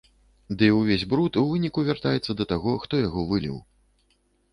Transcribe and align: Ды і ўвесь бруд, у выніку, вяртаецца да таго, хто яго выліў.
Ды 0.59 0.69
і 0.69 0.73
ўвесь 0.77 1.03
бруд, 1.11 1.37
у 1.41 1.43
выніку, 1.49 1.83
вяртаецца 1.89 2.31
да 2.39 2.47
таго, 2.53 2.73
хто 2.87 3.03
яго 3.07 3.27
выліў. 3.33 3.61